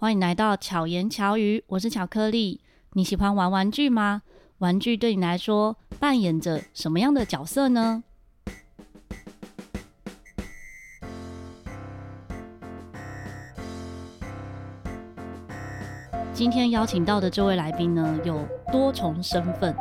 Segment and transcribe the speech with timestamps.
[0.00, 2.62] 欢迎来到巧言巧语，我是巧克力。
[2.94, 4.22] 你喜欢玩玩具吗？
[4.56, 8.02] 玩具对你来说扮演着什么样的角色呢？
[16.32, 18.42] 今天邀请到的这位来宾呢，有
[18.72, 19.76] 多重身份。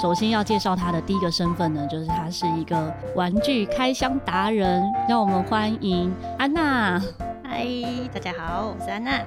[0.00, 4.84] 首先要介绍他的第一个身份呢，就是他是一个玩具开箱达人。
[5.08, 7.02] 让我们欢迎安娜。
[7.42, 7.66] 嗨，
[8.14, 9.20] 大家好，我是安娜。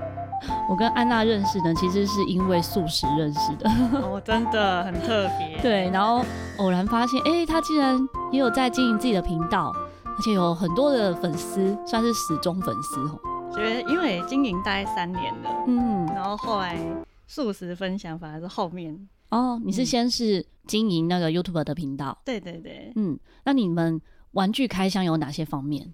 [0.70, 3.70] 我跟安娜认识呢，其实是因为素食认识的。
[4.00, 5.60] 哦，真的很特别。
[5.62, 6.26] 对，然后
[6.58, 7.98] 偶然发现，哎、欸，他竟然
[8.32, 9.72] 也有在经营自己的频道，
[10.04, 13.20] 而且有很多的粉丝，算是死忠粉丝哦。
[13.54, 16.78] 觉得因为经营大概三年了，嗯，然后后来
[17.28, 19.08] 素食分享反而是后面。
[19.30, 22.18] 哦，你是先是经营那个 YouTube 的频道？
[22.24, 24.02] 对对对，嗯，那你们
[24.32, 25.94] 玩具开箱有哪些方面？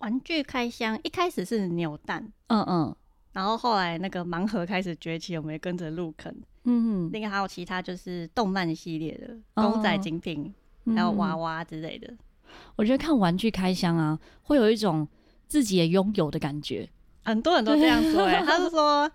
[0.00, 2.96] 玩具开箱一开始是扭蛋，嗯嗯，
[3.38, 6.34] 然后后来那个盲盒开始崛起，我们也跟着入坑，
[6.64, 10.52] 嗯嗯，另外还有其他就是动漫系列的公仔精品，
[10.86, 12.18] 哦、还有娃娃之类的、嗯。
[12.74, 15.06] 我觉得看玩具开箱啊，会有一种
[15.46, 16.90] 自己也拥有的感觉，
[17.22, 19.08] 很多人都这样说、欸，哎，他是说。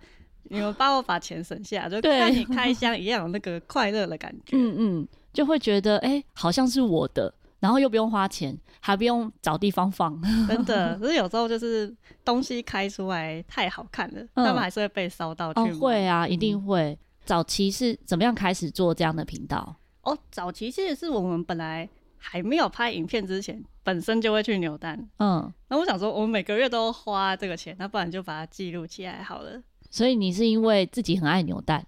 [0.48, 4.54] 你们帮我把钱省下，就看你开箱一样有那个快乐的感觉。
[4.54, 7.34] 嗯嗯，就会觉得哎、欸，好像是我的，
[7.64, 10.20] 然后又不用花钱，还不用找地方放。
[10.46, 11.90] 真的，可是有时候就是
[12.22, 15.78] 东西开出来太好看了，他、嗯、们还是会被烧到去、哦。
[15.80, 16.98] 会啊，一定会、嗯。
[17.24, 19.76] 早期是怎么样开始做这样的频道？
[20.02, 25.08] 哦，早期其实是我们本来还没有拍影片之前，本身就会去扭蛋。
[25.18, 29.62] 嗯，那我想说，我们每个月都花这个钱，那不然就把它记录起来好了。
[29.88, 31.86] 所以你是因为自己很爱扭蛋？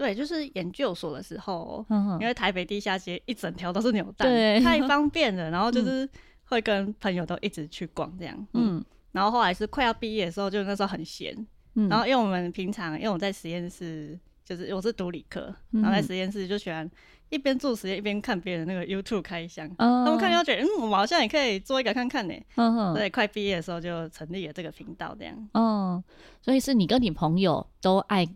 [0.00, 4.26] 对，就是研究所的时候，嗯、因为台北地下街一整条都是扭蛋，
[4.62, 5.50] 太方便了。
[5.50, 6.08] 然后就是
[6.44, 8.78] 会跟朋友都一直去逛这样，嗯。
[8.78, 11.36] 嗯然后后来是快要毕业的时候，就那时候很闲，
[11.74, 11.86] 嗯。
[11.90, 16.90] 然后因为我们平常，因为我在实验室，就是我是读理科，然后在实验室就喜欢。
[17.28, 22.34] 一边做实验一边看别人那个 YouTube 开箱，他们看到觉得嗯，我们好像也可以做一个看看呢。
[22.56, 25.48] 嗯，对，快毕业的时候就成立了这个频道，这样。
[25.54, 26.02] 嗯，
[26.42, 28.26] 所以是你跟你朋友都爱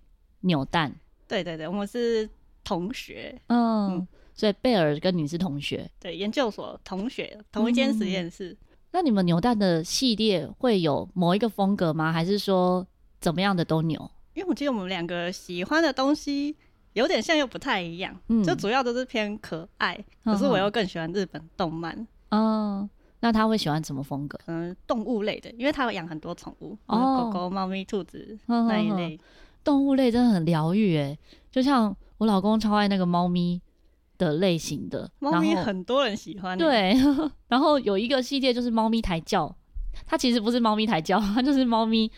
[0.43, 0.94] 扭蛋？
[1.27, 2.29] 对对对，我们是
[2.62, 3.41] 同学。
[3.49, 5.91] 嗯，嗯，所以贝尔跟你是同学？
[6.01, 8.51] 对，研究所同学，同一间实验室。
[8.51, 8.57] 嗯。
[8.93, 12.12] 那你们牛蛋的系列会有某一个风格吗？
[12.12, 12.87] 还是说
[13.21, 14.11] 怎么样的都牛？
[14.35, 16.57] 因为我记得我们两个喜欢的东西。
[16.95, 22.06] 有点像又不太一样，嗯，就主要都是偏可爱，嗯，可是我又更喜欢日本动漫。
[22.31, 24.39] 哦，那他会喜欢什么风格？
[24.47, 29.19] 嗯，动物类的，因为他会养很多宠物，哦，狗狗、猫咪、兔子那一类。
[29.64, 31.19] 动物类真的很疗愈诶，
[31.50, 33.60] 就像我老公超爱那个猫咪
[34.19, 36.56] 的类型的，猫咪很多人喜欢。
[36.56, 36.94] 对，
[37.48, 39.52] 然后有一个系列就是猫咪抬轿，
[40.06, 42.10] 它其实不是猫咪抬轿， 它就是猫咪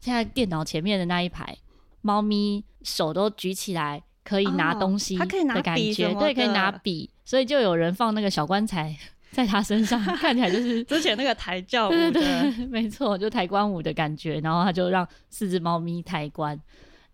[0.00, 1.56] 现在电脑前面的那一排。
[2.02, 5.24] 猫咪手都举起来，可以拿东西的
[5.62, 8.94] 感觉，哦、它可以拿笔，对，可以拿笔，所以就有人放那个小棺材
[9.34, 14.38] 在他身上， 看起来就是 之前那个抬轿舞的，对对对，没错，就抬棺舞的感觉。
[14.40, 16.58] 然后他就让四只猫咪抬棺，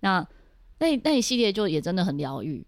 [0.01, 0.25] 那
[0.79, 2.65] 那那一系列就也真的很疗愈。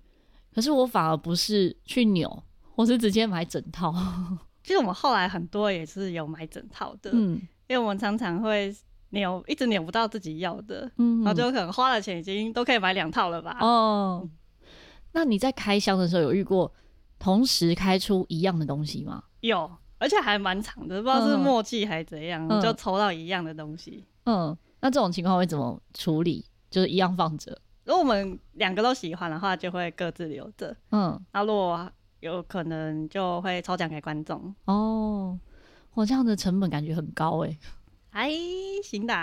[0.55, 2.43] 可是我反而不是去扭，
[2.75, 3.95] 我是直接买整套。
[4.65, 8.75] 其实我们后来很多也是有买整套的，嗯，因为我们常常会。
[9.15, 13.59] 扭一直扭不到自己要的，嗯，然后就可能花了钱已经都可以买两套了吧？
[13.61, 14.27] 哦，
[15.13, 16.73] 那你在开箱的时候有遇过
[17.19, 19.23] 同时开出一样的东西吗？
[19.43, 24.05] 有，而且还蛮长的，不知道是默契还是怎样，嗯，就抽到一样的东西。
[24.25, 26.45] 嗯，那这种情况会怎么处理？
[26.71, 27.57] 就是一样放着。
[27.85, 30.75] 如果我们两个都喜欢的话，就会各自留着。
[30.91, 34.55] 嗯，那如果有可能就会抽奖给观众。
[34.65, 35.39] 哦，
[35.95, 37.59] 我这样的成本感觉很高诶。
[38.09, 38.31] 还
[38.85, 39.15] 行的，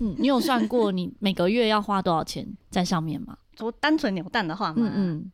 [0.00, 3.36] 嗯，你有算过你每个月要花多少钱在上面吗？
[3.58, 5.32] 说单纯扭蛋的话嘛，嗯嗯，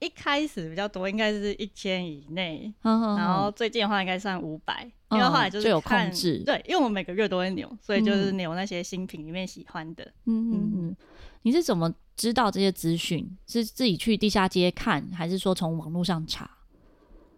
[0.00, 10.96] 一开始比较多，应该是一千以内，然后最近的话应该算五百，因为后来就是控制，对，因为我们每个月都会扭，所以就是扭那些新品里面喜欢的，嗯嗯嗯。
[11.42, 13.28] 你是怎么知道这些资讯？
[13.46, 16.50] 是自己去地下街看，还是说从网络上查？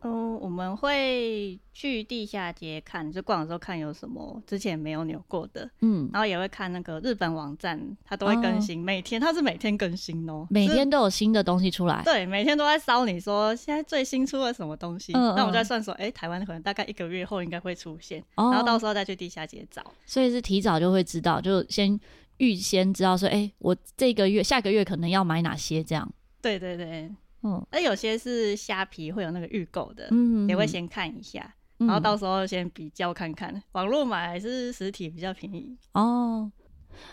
[0.03, 21.99] 嗯，我们会去地下街看，就逛的时候看有什么之前没有扭过的，嗯，然后也会看那个日本网站，它都会更新，哦、每天它是每天更新哦，每天都有新的东西出来，对，每天都在烧你说现在最新出了什么东西，嗯，那我们在算说，哎、欸，台湾可能大概一个月后应该会出现，哦，然后到时候再去地下街找，所以是提早就会知道，就先
[22.39, 26.11] 预先知道说，哎、欸，我这个月下个月可能要买哪些这样，
[26.41, 27.11] 对对对。
[27.43, 35.77] 嗯，那有些是虾皮会有那个预购的，嗯，也会先看一下，嗯，然后到时候先比较看看，网络买还是实体比较便宜。
[35.93, 36.51] 哦，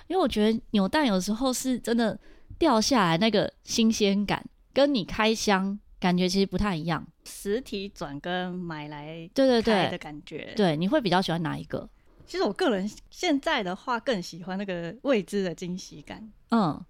[0.08, 2.20] 因为我觉得扭蛋有时候是真的
[2.60, 4.44] 掉下来那个新鲜感，
[4.74, 7.08] 跟你开箱感觉其实不太一样。
[7.24, 11.90] 实体转跟买来对对对的感觉，对，你会比较喜欢哪一个？
[12.26, 16.30] 其实我个人现在的话更喜欢那个未知的惊喜感。
[16.52, 16.84] 嗯。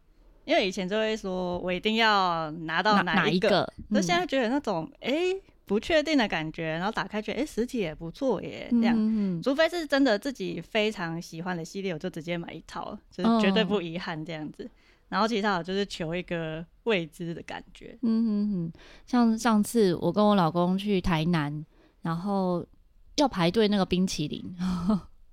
[0.47, 14.69] 因为以前就会说，我一定要拿到哪一个，那、嗯、现在觉得那种哎、欸、不确定的感觉，然后打开觉得哎、欸、实体也不错耶，这样、嗯，除非是真的自己非常喜欢的系列，我就直接买一套，就是绝对不遗憾这样子、哦。
[15.09, 17.97] 然后其他我就是求一个未知的感觉。
[18.03, 18.71] 嗯嗯嗯，
[19.05, 21.65] 像上次我跟我老公去台南，
[22.03, 22.65] 然后
[23.17, 24.55] 要排队那个冰淇淋。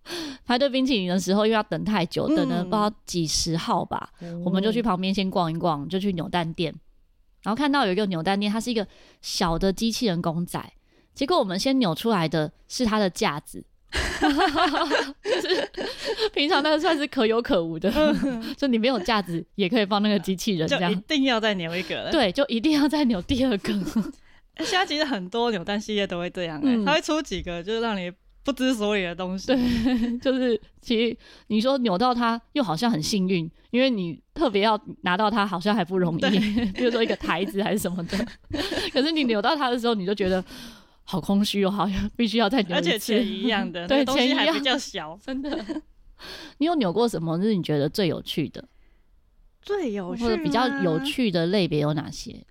[0.44, 6.74] 排队冰淇淋的时候，又要等太久，等了不知道几十号吧、嗯，我们就去旁边先逛一逛，就去扭蛋店，
[7.42, 8.86] 然后看到有一个扭蛋店，它是一个
[9.22, 10.62] 小的机器人公仔，
[11.14, 13.64] 结果我们先扭出来的是它的架子，
[15.24, 15.70] 就是
[16.34, 17.90] 平常那个算是可有可无的，
[18.56, 20.92] 就你没有架子也可以放那个机器人，这样。
[20.92, 23.72] 一定要再扭一个，对，就一定要再扭第二个。
[24.58, 28.12] 现在其实很多扭蛋系列都会这样、欸，嗯，它会出几个，就是让你。
[28.44, 29.56] 不知所以的东西，对，
[30.20, 36.20] 就是其实你说扭到它，又好像很幸运，因为你特别要拿到它，好像还不容易。
[36.72, 38.18] 比如说一个台子还是什么的，
[38.92, 40.44] 可是你扭到它的时候，你就觉得
[41.04, 42.88] 好空虚哦，好像必须要再扭一次。
[42.90, 45.64] 而且钱一样的， 对，东西还比较小，真的。
[46.58, 47.40] 你有扭过什么？
[47.42, 48.62] 是你觉得最有趣的？
[49.62, 52.44] 最有趣或者比较有趣的类别有哪些？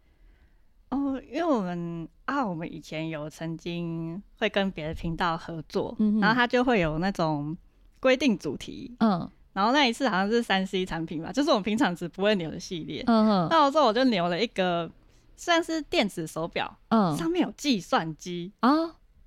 [0.93, 7.57] 哦，因为我们啊，我们以前有曾经会跟别的频道合作，嗯，然后他就会有那种
[7.99, 14.89] 规定主题，嗯，然后那一次好像是三 C 产品吧，就是我们平常只不会扭的系列，嗯哼，那我说我就扭了一个
[15.35, 18.69] 算是电子手表，嗯，上面有计算机啊，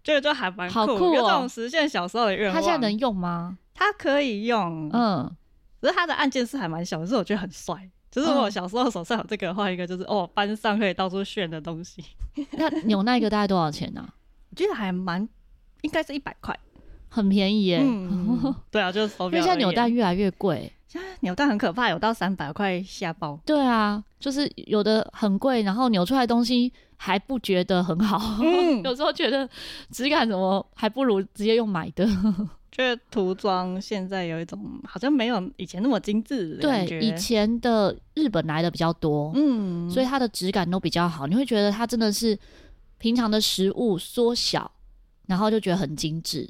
[0.02, 2.54] 这个就还蛮好酷，哦，有这种实现小时候的愿望。
[2.54, 3.58] 它现在能用吗？
[3.74, 5.36] 它可以用，嗯，
[5.80, 7.90] 可是它的按键是还蛮小的，可是我觉得很帅。
[8.16, 12.02] 就是我小时候手上有这个的话，一个就是哦，班上可以到处炫的东西。
[12.56, 14.00] 那扭那个大概多少钱呢？
[14.00, 14.08] 啊？
[14.50, 15.28] 我觉得还蛮，
[15.82, 16.58] 应该是一百块，
[17.10, 17.78] 很便宜耶。
[17.82, 19.38] 嗯、 对啊，就是手表。
[19.38, 23.38] 因为现在扭蛋越来越贵，现在扭蛋很可怕，有到三百块下包。
[23.44, 29.46] 对啊，就是有的很贵，然后扭出来的东西还不觉得很好，嗯、 有时候觉得
[29.90, 32.08] 质感怎么还不如直接用买的。
[32.76, 37.00] 觉得涂装现在有一种好像没有以前那么精致的感觉。
[37.00, 41.26] 对，以前的日本来的比较多，嗯，所以它的质感都比较好。
[41.26, 42.38] 你会觉得它真的是
[42.98, 44.70] 平常的食物缩小，
[45.24, 46.46] 然后就觉得很精致。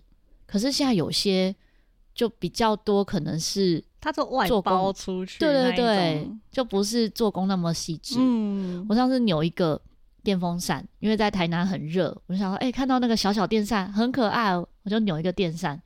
[0.46, 1.54] 可是现在有些
[2.12, 8.16] 就比较多，可能是它做外包出去，对对对，就不是做工那么细致。
[8.18, 9.80] 嗯，我上次扭一个
[10.24, 15.80] 电风扇，因为在台南很热，我就想说，哎、欸，看到那个小小电扇很可爱，我就扭一个电扇。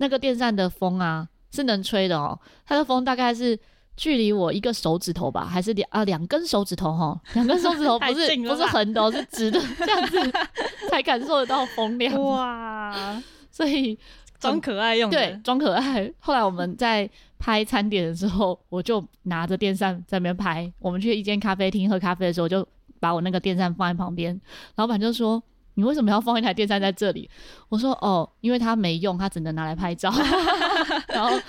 [0.00, 3.58] 那个电扇的风啊是能吹的哦，它的风大概是
[3.96, 10.18] 距离我一个手指头吧，还是两啊两根手指头哈， 两根手指头不是不是横的，哦是直的，这样子
[10.88, 13.22] 才感受得到风量哇！
[13.52, 13.98] 所以
[14.38, 16.10] 装可爱用的，对，装可爱。
[16.18, 17.08] 后来我们在
[17.38, 20.72] 拍餐点的时候，我就拿着电扇在那边拍。
[20.78, 22.66] 我们去一间咖啡厅喝咖啡的时候，就
[23.00, 24.40] 把我那个电扇放在旁边，
[24.76, 25.42] 老板就说。
[25.80, 27.28] 你为什么要放一台电扇在这里？
[27.70, 30.12] 我说哦，因为它没用，它只能拿来拍照。
[31.08, 31.40] 然后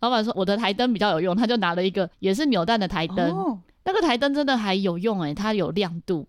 [0.00, 3.30] 老板说我的台灯比较有用，他就拿了一个也是扭蛋的台灯。
[3.30, 6.26] 哦，那个台灯真的还有用诶、欸，它有亮度。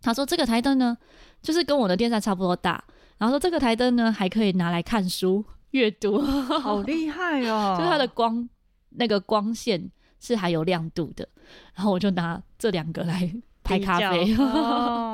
[0.00, 0.96] 他说这个台灯呢，
[1.42, 2.82] 就是跟我的电扇差不多大。
[3.18, 7.76] 然后说这个台灯呢，还可以拿来看书阅读，好 厉害哦！
[7.76, 8.48] 就是它的光
[8.96, 11.28] 那个光线是还有亮度的。
[11.74, 13.30] 然后我就拿这两个来。
[13.64, 15.07] 拍咖啡，哦、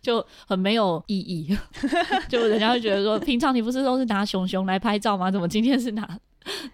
[0.00, 1.56] 就很没有意义。
[2.28, 5.30] 就人家会觉得说，平常你不是都是拿熊熊来拍照吗？
[5.30, 6.18] 怎么今天是拿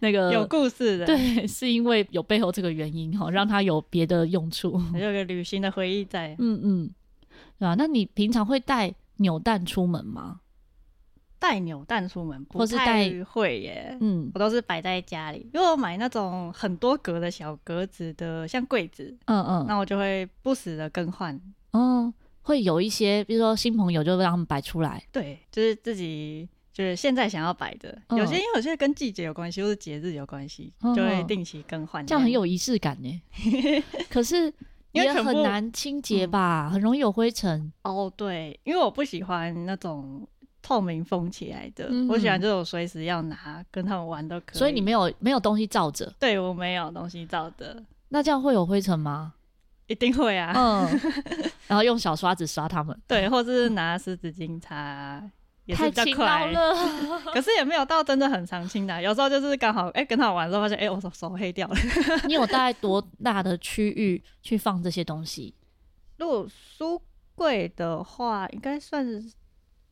[0.01, 1.07] 那个有故事的？
[1.07, 6.35] 对，是因为有背后这个原因哈，让它有别的用处，有个旅行的回忆在。
[6.39, 6.91] 嗯嗯，
[7.59, 7.75] 对吧？
[7.77, 10.41] 那你平常会带扭蛋出门吗？
[11.39, 15.47] 带扭蛋出门不太会耶，嗯，我都是摆在家里。
[15.53, 21.39] 因为我买那种很多格的小格子的，像柜子，嗯嗯，那我就会不时的更换。
[21.73, 22.13] 哦，
[22.47, 25.03] 会有一些，比如说新朋友，就让他们摆出来。
[25.11, 28.01] 对，就是自己就是现在想要摆的。
[28.11, 32.07] 有些因为有些跟季节有关系，或是节日有关系，就会定期更换。
[32.07, 33.23] 这样很有仪式感呢。
[34.09, 34.53] 可是
[34.93, 37.73] 也很难清洁吧，很容易有灰尘。
[37.83, 40.27] 哦，对，因为我不喜欢那种。
[40.63, 44.59] 透明封起来的，嗯、我喜欢这种随时要拿跟他们玩都可以。
[44.59, 46.13] 所以你没有没有东西罩着？
[46.19, 47.81] 对，我没有东西罩的。
[48.09, 49.35] 那这样会有灰尘吗？
[49.87, 50.53] 一定会啊。
[50.55, 51.01] 嗯。
[51.69, 52.97] 然后用小刷子刷他们。
[53.07, 55.23] 对，或者是拿湿纸巾擦
[55.65, 56.53] 也是比较快。
[57.35, 61.77] 可是也没有到真的很常清的，有时候就是刚好哎、欸、跟他玩的时候发现哎、欸、我手手黑掉了。
[62.29, 65.55] 你有大概多大的区域去放这些东西？
[66.19, 67.03] 如果书
[67.35, 69.33] 柜的话，应该算是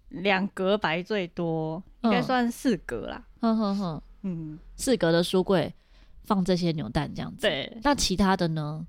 [0.09, 3.23] 两格白最多，应该算四格啦。
[3.41, 5.75] 哼哼哼，嗯，四格的书柜
[6.23, 7.43] 放这些扭蛋这样子。
[7.43, 8.87] 对，那其他的呢？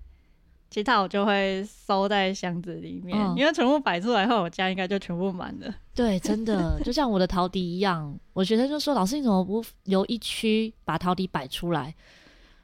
[0.75, 5.73] 其他我就会收在箱子里面，嗯、因为全部摆出来后，我家应该就全部满了。
[5.95, 11.95] 对，真的就像我的陶笛一样，我觉得就说老师，你怎么不留一区把陶笛摆出来？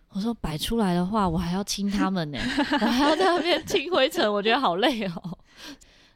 [0.10, 2.38] 我说摆出来的话，我还要清他们呢，
[2.82, 5.38] 我还要在那边清灰尘，我觉得好累哦。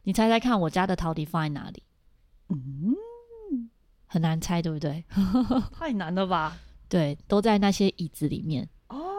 [0.04, 1.82] 你猜猜看，我家的陶笛放在哪里？
[2.50, 3.70] 嗯，
[4.06, 5.06] 很难猜，对不对？
[5.72, 6.58] 太难了吧？
[6.90, 8.68] 对，都在那些椅子里面，哦、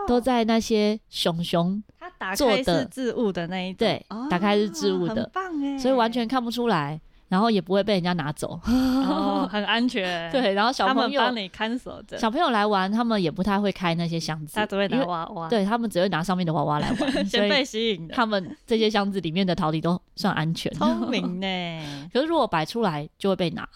[0.07, 1.83] 都在那些熊熊。
[2.19, 6.99] 打开是置物的那一，对，哦、打开是置物的，很棒哎，所以完全看不出来，
[7.29, 10.31] 然后也不会被人家拿走，哦， 很安全。
[10.31, 18.15] 对，然后小朋友帮你看守着，小朋友来玩，他们也不太会开那些箱子，他只会拿娃娃，对他们只会拿上面的娃娃来玩， 先被吸引的。
[18.15, 21.47] 他们这些箱子里面的陶笛都算安全，聪明呢。
[22.15, 23.69] 可是如果摆出来就会被拿，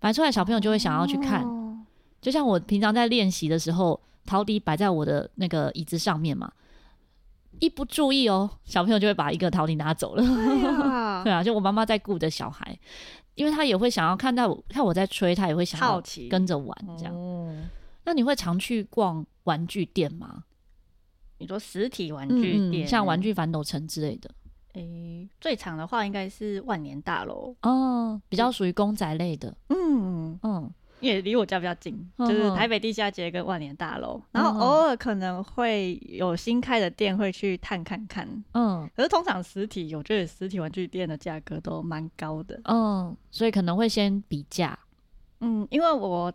[0.00, 1.78] 摆出来小朋友就会想要去看，哦、
[2.20, 6.52] 就像我平常在练习的时候，陶笛摆在我的那个椅子上面嘛。
[7.60, 10.22] 一不注意哦，小朋友就会把一个陶笛拿走了。
[10.22, 12.76] 对啊， 对啊，就我妈妈在顾着小孩，
[13.34, 17.14] 因为他也会想要看到我，看我在吹，他也会想要跟着玩这样。
[17.14, 17.54] 哦，
[18.04, 20.44] 那你会常去逛玩具店吗？
[21.38, 24.30] 你说实体玩具店，嗯、像玩具反斗城之类的。
[24.72, 29.54] 诶、欸，最长的话应该是万年大楼哦，比较属于公仔类的。
[29.68, 30.72] 嗯嗯。
[31.02, 38.26] 因为离我家比较近，就是台北地下街跟万年大楼，然后偶尔可能会有新开的店会去探看看。
[38.52, 42.60] 嗯，可是通常实体，我觉得实体玩具店的价格都蛮高的。
[42.66, 44.78] 嗯，所以可能会先比价。
[45.40, 46.32] 嗯，因为我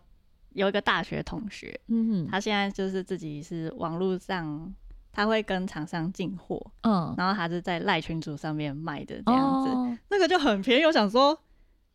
[0.52, 4.74] 有一个大学同学，嗯哼，他现在就是自己是网络上，
[5.10, 10.84] 他会跟厂商进货，嗯，然后他是在赖群组上面卖的这样子，哦、那个就很便宜。
[10.84, 11.40] 我想说。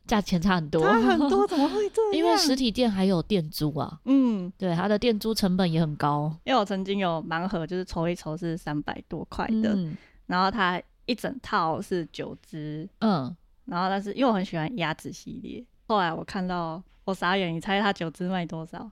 [0.06, 2.14] 价钱差很多，差很多， 怎么会这样？
[2.14, 6.36] 因为实体店还有店租啊，嗯，对，它的店租成本也很高。
[6.44, 18.90] 因为我曾经有盲盒，就是抽一抽是三百多块的，嗯、然后它一整套是九只，嗯，然后但是因为我很喜欢鸭子系列，后来我看到我傻眼，你猜它九只卖多少？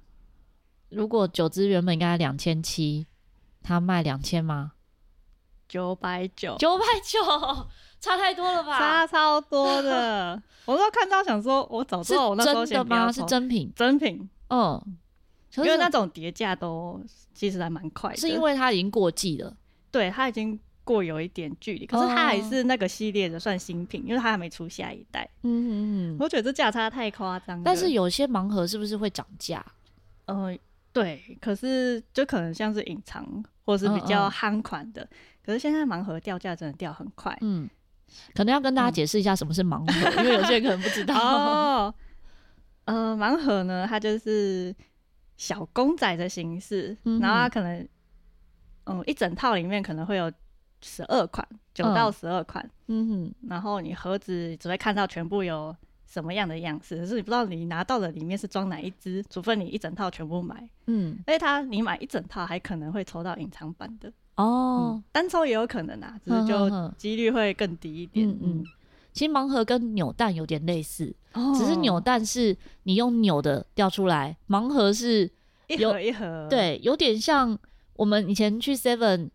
[0.89, 3.05] 如果九只原本应该两千七，
[3.61, 4.73] 它卖两千吗？
[5.67, 7.67] 九百九，九百九。
[8.01, 8.77] 差太多了吧？
[8.77, 13.11] 差超多的， 我都看到想说，我早知道我那时候先不要。
[13.11, 13.29] 是真的吗？
[13.29, 13.71] 是真品？
[13.75, 14.97] 真品，嗯，
[15.57, 16.99] 因为那种叠价都
[17.33, 18.17] 其实还蛮快的。
[18.17, 19.55] 是因为它已经过季了，
[19.91, 25.29] 对，它已经过有一点距离，可是它还是那个系列的算新品，因为它还没出下一代。
[25.43, 25.71] 嗯嗯
[26.15, 27.61] 嗯，我觉得这价差太夸张。
[27.63, 29.63] 但是有些盲盒是不是会涨价？
[30.25, 30.57] 嗯，
[30.91, 35.07] 对，可是就可能像是隐藏或是比较夯款的，
[35.45, 37.69] 可是现在盲盒掉价真的掉很快，嗯。
[38.33, 41.15] 可能要跟大家解释一下什么是盲盒，嗯、 因为有些人可能不知道。
[41.15, 41.95] 哦，
[42.85, 44.75] 呃，盲盒呢，它就是
[45.37, 47.87] 小公仔的形式，嗯、然后它可能，
[48.85, 50.31] 嗯，一整套里面可能会有
[50.81, 55.75] 十二款，九到十二款，嗯哼，然后你盒子只会看到全部有
[56.07, 64.11] 什么样的样式，可是你不知道你拿到的里面是装哪一只，除非你一整套全部买，嗯，而且它你买一整套还可能会抽到隐藏版的。
[64.35, 68.27] 哦、嗯，单抽也有可能啊，只是就几率会更低一点。
[68.27, 68.63] 嗯嗯，
[69.11, 75.29] 其实盲盒跟扭蛋有点类似，哦、只是扭蛋是你用扭的掉出来，盲盒是
[75.67, 77.57] 一盒一盒，对，有点像
[77.95, 79.29] 我们以前去 Seven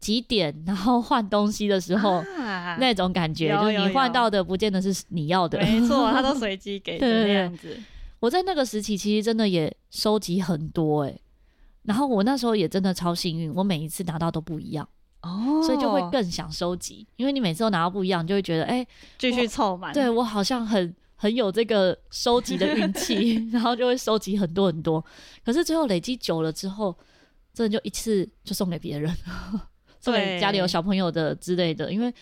[0.00, 7.76] 几点然后换东西的时候、啊、那种感觉，就你换到的不见得是你要的，没错，它都随机给的 那样子。
[8.20, 11.20] 我在那个时期其实真的也收集很多哎、欸。
[11.84, 14.88] 然后我那时候也真的超幸运，我每一次拿到都不一样
[15.22, 18.86] 哦，所以就会更想收集，因为你每次都拿到不一样，就会觉得哎，
[19.18, 19.92] 继续凑满。
[19.92, 25.04] 对，我好像很很有这个收集的运气， 然后就会收集很多很多。
[25.44, 26.96] 可是最后累积久了之后，
[27.52, 29.14] 真的就一次就送给别人，
[30.00, 32.12] 送给家里有小朋友的之类的，因为。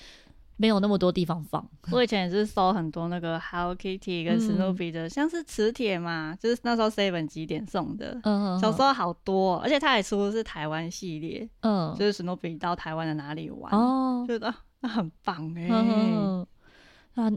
[0.63, 1.69] 没有那么多地方放。
[1.91, 8.17] 我以前也是搜很多那个 Hello Kitty 跟 Snoopy 的，嗯、像是磁铁嘛，就是那时候 Seven 几点送的。
[8.23, 11.49] 嗯，小时候好多，而且他还出的是台湾系列。
[11.63, 15.67] 嗯，就是 Snoopy 到台湾的哪里玩，哦，觉得那很棒哎、
[17.15, 17.29] 那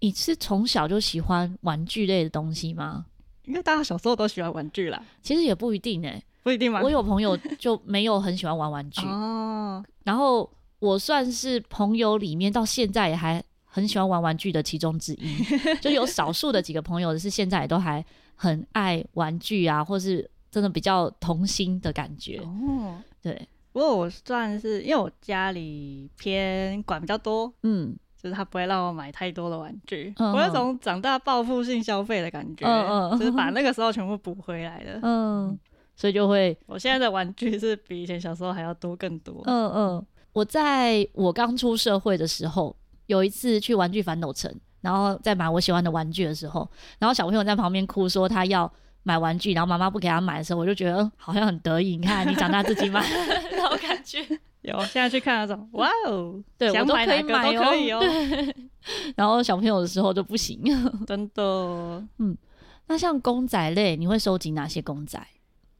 [0.00, 3.06] 你是从小就喜欢玩具类的东西吗？
[3.46, 5.02] 因为大家小时候都喜欢玩具啦。
[5.22, 6.82] 其实也不一定哎、欸，不一定嘛。
[6.82, 10.50] 我有朋友就没有很喜欢玩玩具 哦，然后。
[10.80, 15.36] 我算是朋友里面到现在也还很喜欢玩玩具的其中之一。
[15.80, 18.04] 就有少数的几个朋友是现在也都还
[18.34, 22.38] 很爱玩具啊，或是真的比较童心的感觉。
[22.38, 23.48] 哦，对。
[23.72, 27.96] 不过我算是因为我家里偏管比较多，嗯。
[28.20, 35.56] 就是他不会让我买太多的玩具，嗯、我有种长大报复性消费的感觉，嗯嗯、就是把 那个时候全部补回来的，嗯，
[35.94, 40.06] 所以就会，我现在的玩具是比以前小时候还要多更多，嗯嗯。
[40.32, 42.74] 我在我刚出社会的时候，
[43.06, 46.68] 有一次去玩具反斗城，然后在买我喜欢的玩具的时候，
[46.98, 48.70] 然后小朋友在旁边哭说他要
[49.02, 53.04] 买玩具，然后妈妈不给他买的时候，我就觉得好像很得意，你看你长大自己买，
[53.52, 54.24] 那种感觉。
[54.62, 58.02] 有，现在去看那种，哇哦，对，我都可以买，哦可以哦。
[59.16, 60.60] 然后小朋友的时候就不行，
[61.06, 61.42] 真的。
[62.18, 62.36] 嗯，
[62.88, 65.18] 那像公仔类，你会收集哪些公仔？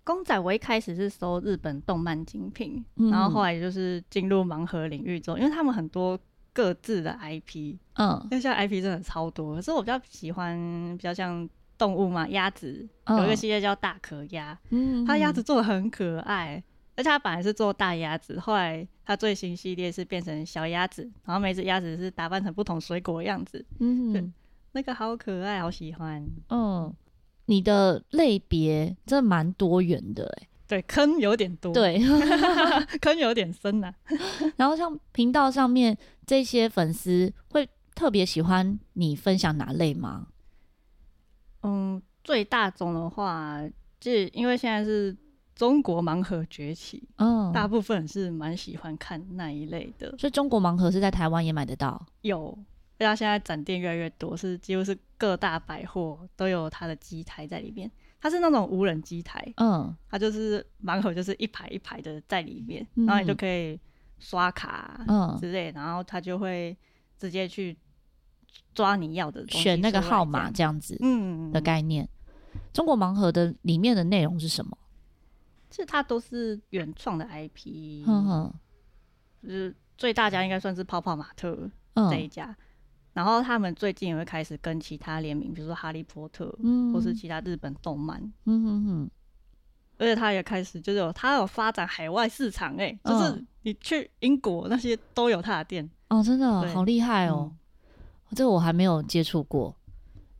[0.09, 6.19] 公仔我一开始是搜日本动漫精品，嗯、然后后来就是进入盲盒领域之后，因为他们很多
[6.55, 9.57] 各自的 IP，嗯，因为现在 IP 真的超多。
[9.57, 10.57] 可是我比较喜欢
[10.97, 11.47] 比较像
[11.77, 16.65] 动物嘛，鸭子，有一个系列叫大壳鸭，嗯，它鸭子做的很可爱。
[16.97, 24.33] 而且它本来是做大鸭子，后来它最新系列是变成小鸭子，然后每只鸭子是打扮成不同水果的样子，嗯哼，
[24.73, 26.27] 那个好可爱，好喜欢。
[26.49, 26.91] 嗯，
[27.49, 31.99] 你的类别真的蛮多元的，哎，对，坑有点多，对，
[33.01, 33.95] 坑有点深呐、啊。
[34.57, 40.29] 然后像频道上面这些粉丝会特别喜欢你分享哪类吗？
[41.63, 43.61] 嗯，最大众的话，
[43.99, 45.17] 就是因为现在是。
[45.59, 52.57] 中国盲盒崛起，嗯，大部分是蛮喜欢看那一类的，所以中国盲盒是在台湾也买得到，有，
[52.99, 57.91] 大家现在展店越来越多，是几乎是各大百货都有它的机台在里面，
[58.21, 63.79] 它是那种无人机台，嗯，它就是盲盒，就是一排一排的在里面，嗯、然后你就可以
[64.19, 66.77] 刷卡，嗯之类，然后它就会
[67.17, 67.77] 直接去
[68.75, 72.05] 抓你要的东西，选那个号码这样子，嗯的概念。
[72.55, 74.77] 嗯、中国盲盒的里面的内容是什么？
[75.71, 78.55] 其实它都是原创的 IP，嗯哼
[79.43, 81.71] 就是最大家应该算是泡泡玛特
[82.11, 82.57] 这一家，嗯、
[83.19, 89.11] 然后他们最近也会开始跟其他联名，比如说哈利波特，嗯、或是其他日本动漫，嗯哼哼，
[89.97, 99.75] 而且他也开始就是有他有发展海外市场，哎，就是你去英国那些都有他的店，哦，真的好厉害哦，嗯、这个我还没有接触过。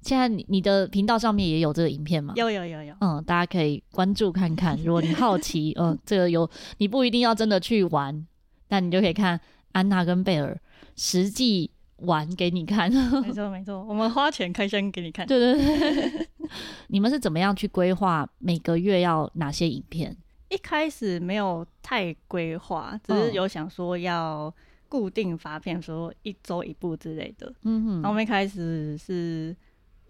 [0.03, 2.35] 现在你你的频道上面也有这个影片吗？
[2.37, 4.81] 有有有有，嗯，大家可以关注看看。
[4.85, 8.25] 如果你好奇，嗯，这个有你不一定要真的去玩，
[8.69, 9.41] 但你就可以看
[9.73, 10.57] 安娜跟贝尔
[10.95, 12.91] 实际玩给你看。
[13.23, 15.27] 没错没错，我们花钱开箱给你看。
[15.27, 16.29] 对对对，
[16.89, 20.17] 你们是怎么样去规划每个月要哪些影片？
[20.49, 24.53] 一开始没有太规划，只是有想说要
[24.89, 27.53] 固定发片，说一周一部之类的。
[27.65, 29.55] 嗯哼，然后我们一开始是。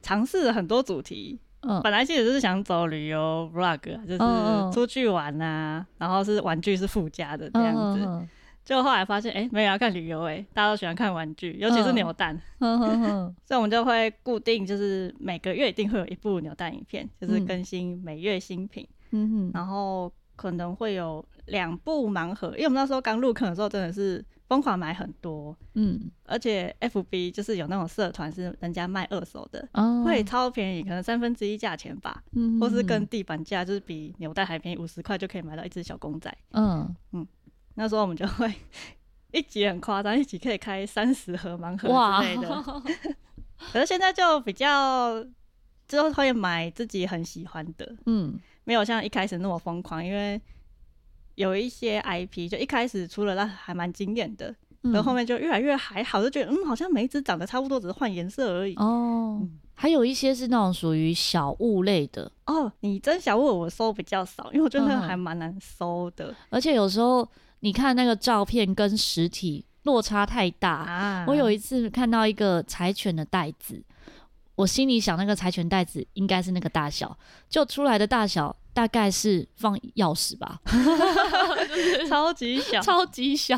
[0.00, 8.28] 尝试了很多主题，嗯，本来其实就是想走旅游 vlog，就是出去玩啊，然后是玩具是附加的这样子，
[8.68, 19.50] 就后来发现，哎，没有要看旅游，哎，大家都喜欢看玩具，尤其是扭蛋， 所以我们就会固定，就是每个月一定会有一部扭蛋影片，就是更新每月新品，嗯哼。
[19.54, 24.22] 然后可能会有两部盲盒，因为我们那时候刚入坑的时候，真的是。
[24.48, 36.96] 疯狂买很多，嗯，而且 FB 就是有那种社团是人家卖二手的，哦，会超便宜，可能三分之一价钱吧，嗯，或是跟地板价就是比扭蛋还便宜，五十块就可以买到一只小公仔，嗯。
[37.12, 37.26] 嗯，
[37.78, 38.52] 那时候我们就会
[39.32, 41.88] 一集很夸张，一集可以开三十盒盲盒
[42.22, 42.82] 之类的，
[43.72, 45.24] 可是现在就比较
[45.86, 50.38] 之后会买自己很喜欢的，嗯，没有像一开始那么疯狂，因为。
[51.34, 58.74] 有一些 IP 就一开始出了，那还蛮惊艳的，然后后面就越来越还好，就觉得嗯，好像每一只长得差不多，只是换颜色而已。
[58.74, 62.72] 哦，嗯、还有一些是那种属于小物类的哦。
[62.80, 67.24] 你真小物我收比较少，因为我觉得那还蛮难收的、嗯，而且有时候
[67.60, 70.70] 你看那个照片跟实体落差太大。
[70.70, 73.82] 啊、我有一次看到一个柴犬的袋子，
[74.54, 77.18] 我心里想那个柴犬袋子应该是那个大小，
[77.48, 78.54] 就出来的大小。
[78.74, 80.60] 大概是放钥匙吧，
[82.08, 83.56] 超级小， 超级小，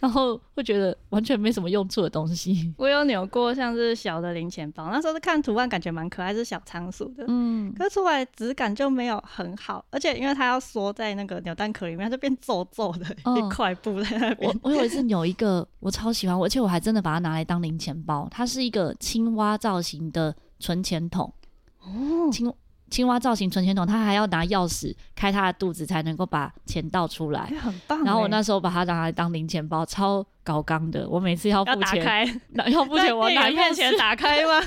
[0.00, 2.74] 然后会觉得完全没什么用处的东西。
[2.76, 13.06] 我有扭过像是小的零钱包，那时候是看图案感觉蛮可爱，是小仓鼠的，嗯，可是出来质感就没有很好，而且因为它要缩在那个扭蛋壳里面，它就变皱皱的
[13.38, 14.50] 一块布在那边。
[14.50, 21.32] 我我有一次 扭一个，我超喜欢，而且我还真的把它拿来当零钱包，它是一个青蛙造型的存钱筒，
[21.80, 22.52] 哦，青。
[22.90, 28.02] 青蛙造型存钱筒，他还要拿钥匙开他的肚子才能够把钱倒出来，很棒。
[28.04, 31.08] 然后我那时候把它拿来当零钱包，超高刚的。
[31.08, 34.60] 我每次要付钱，要打开， 要付钱我拿面前打开吗？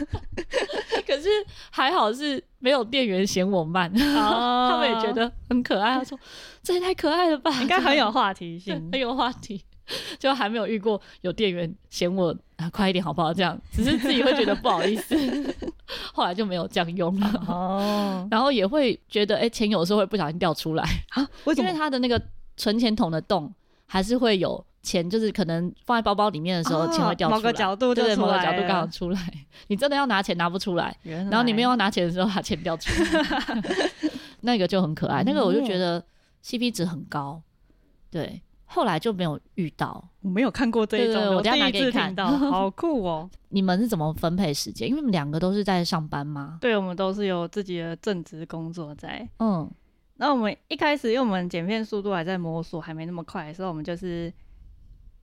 [1.07, 1.27] 可是
[1.69, 5.95] 还好是没有店员嫌我慢，哦、 他们也觉得很可爱。
[5.97, 6.17] 他说
[6.61, 9.63] ：“这也太可爱了吧！”应该很有话题性，很有话题。
[10.19, 13.33] 就还没有遇过有店员嫌我啊快一点好不好？
[13.33, 15.15] 这样只是自己会觉得不好意思，
[16.13, 17.43] 后来就没有这样用了。
[17.47, 21.27] 哦，然后也会觉得哎、欸，钱有时候会不小心掉出来啊？
[21.57, 22.21] 因为它的那个
[22.57, 23.53] 存钱筒的洞
[23.85, 27.39] 还是会有钱，就是可能放在包包里面的时候，钱会掉出来。
[27.39, 29.19] 某个角度对，某个角度刚好出来。
[29.67, 33.61] 你真的要拿钱拿不出来，然后你没有要拿钱的时候，把钱掉出来，
[34.41, 35.23] 那个就很可爱。
[35.23, 36.03] 那个我就觉得
[36.43, 37.41] CP 值很高，
[38.09, 38.41] 对。
[38.73, 42.15] 后来就没有遇到，我没有看过这一种，我等下拿给你看。
[42.15, 43.29] 到，好酷哦！
[43.49, 44.87] 你们是怎么分配时间？
[44.87, 46.57] 因为你们两个都是在上班吗？
[46.61, 49.27] 对，我们都是有自己的正职工作在。
[49.39, 49.69] 嗯，
[50.15, 54.31] 那我们一开始因为我们剪片速度还在摸索，还没那么快的时候，我们就是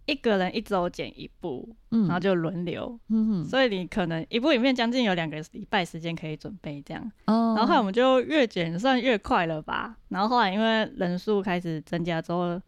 [0.04, 3.00] 一个人一周剪一部，嗯，然后就轮流。
[3.08, 7.02] 嗯哼，所以你可能一部影片将近有两个礼拜时间可以准备这样。
[7.24, 9.96] 哦，然后后来我们就越剪算越快了吧？
[10.08, 12.60] 然后后来因为人数开始增加之后。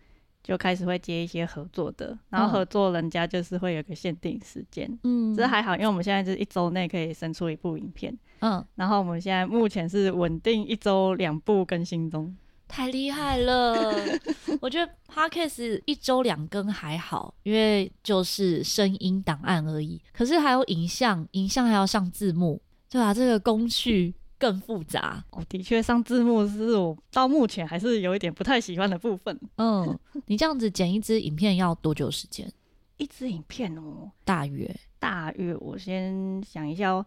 [0.43, 12.35] 就开始会接一些合作的，然后合作人家就是会有个限定时间，嗯，这还好，因为我们现在就是一周内可以生出一部影片，嗯，然后我们现在目前是稳定一周两部更新中，
[12.67, 13.95] 太厉害了！
[14.61, 24.15] 我觉得 Podcast 一周两更还好，因为就是声音档案而已，可是还有影像，影像还要上字幕，对啊，这个工序。
[24.41, 29.39] 更复杂哦，的确，上字幕是我到目前还是有一点不太喜欢的部分。
[29.57, 32.51] 嗯，你这样子剪一支影片要多久时间？
[32.97, 37.05] 一支影片哦，大约大约，我先想一下哦。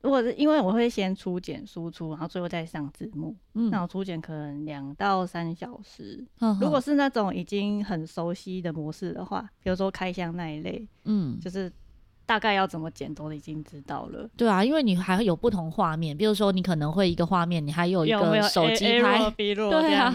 [0.00, 6.24] 如果是因为我会先初剪输出，然后最后再上字幕，嗯，那我初剪可能两到三小时。
[6.38, 11.70] 嗯，如果是那种已经很熟悉的模式的话，比如说开箱那一类，嗯，就是。
[12.28, 14.28] 大概要怎么剪都已经知道了。
[14.36, 20.14] 对啊，因为你还会有不同画面，比如说你可能会一个画面，你还有一个手机拍， 对啊，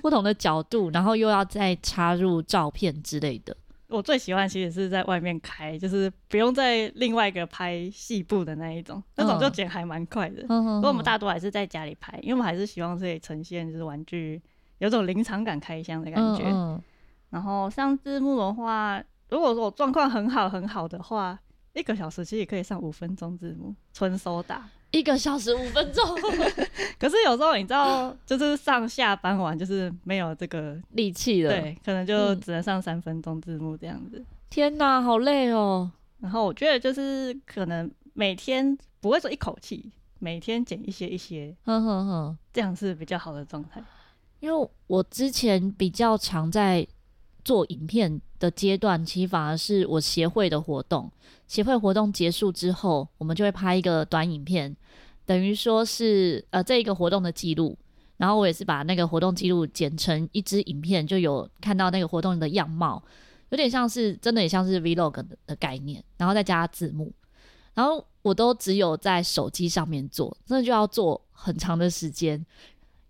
[0.00, 3.54] 不同的角度，然后又要再插入照片之类的。
[3.88, 10.42] 我最喜欢其实是在外面开，就是不用在另外一个拍细部的那一种，那种就剪还蛮快的。
[10.48, 14.40] 嗯，不过我们大多还是在家里拍，因为我们还是希望可以呈现就是玩具
[14.78, 16.44] 有种临场感开箱的感觉。
[16.46, 16.80] 嗯，
[17.28, 19.04] 然后上字幕的话。
[19.30, 21.38] 如果说我状况很好很好的话，
[21.72, 26.04] 一个小时其实也可以上五分钟字幕，纯手打一个小时五分钟。
[26.98, 34.18] 可是有时候你知道，就是上下班完就是没有这个 力气了，对，可能就只能上三分钟字幕这样子。
[34.18, 34.26] 嗯。
[34.50, 35.88] 天哪，好累哦！
[36.18, 43.80] 然后我觉得就是可能每天不会说一口气，每天剪一些一些，呵呵呵，这样是比较好的状态。
[44.40, 46.84] 因为我之前比较常在。
[47.44, 51.10] 做影片的阶段，其实反而是我协会的活动。
[51.46, 54.76] 协会活动结束之后，我们就会拍一个短影片，
[55.26, 57.76] 等于说是呃这一个活动的记录。
[58.16, 63.02] 然后我也是把那个活动记录剪成一支影片，就有看到那个活动的样貌，
[63.48, 67.10] 有点像是真的也像是 Vlog 的概念，然后再加字幕。
[67.72, 72.44] 然后我都只有在手机上面做，真的就要做很长的时间。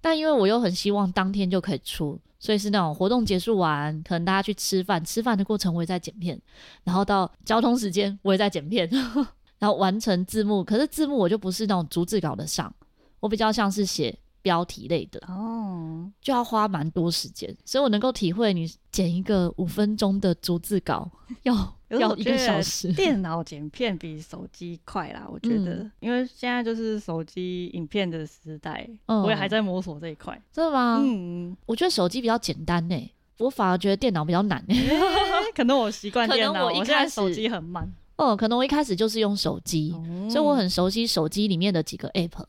[0.00, 2.16] 但因为我又很希望当天就可以出。
[2.40, 6.40] 所以是那种活动结束完，可能大家去吃饭，吃饭的过程我也在剪片，
[6.82, 8.88] 然后到交通时间我也在剪片，
[9.60, 10.64] 然后完成字幕。
[10.64, 12.74] 可是字幕我就不是那种逐字稿的上，
[13.20, 17.54] 我比较像是写标题类的哦，就要花蛮多时间。
[17.64, 21.08] 所以我能够体会你剪一个五分钟的逐字稿
[21.44, 21.76] 要。
[21.98, 22.92] 要一个小时。
[22.92, 30.40] 电脑剪片比手机快啦，我觉得，嗯、因为现在就是手机影片的时代，嗯、我也还在摸索这一块。
[30.52, 31.00] 真的吗？
[31.02, 34.64] 嗯，我觉得手机比较简单诶，我反而觉得电脑比较难。
[35.54, 37.92] 可能我习惯电脑，我一开始我现在手机很慢。
[38.16, 42.44] 哦，可能我一开始就是用手机，嗯、所以我很熟悉手机里面的几个 app。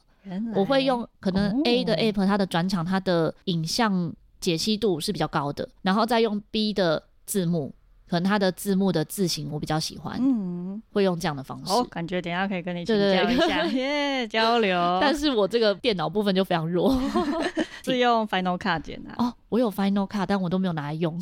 [0.53, 7.73] 我会用可能 A 的 app，它的转场，它的影像解析度是比较高的，然后再用 B 的字幕。
[8.11, 11.71] 可能它的字幕的字型我比较喜欢，嗯，会用这样的方式。
[11.71, 14.77] 哦，感觉等一下可以跟你请教一下，耶，交流。
[14.99, 16.93] 但是我这个电脑部分就非常弱
[17.85, 19.11] 是用 Final Cut 剪的。
[19.17, 21.17] 哦，我有 Final Cut，但我都没有拿来用。